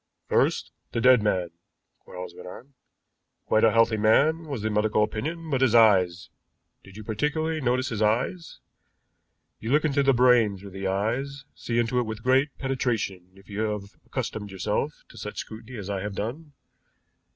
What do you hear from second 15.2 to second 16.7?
scrutiny as I have done.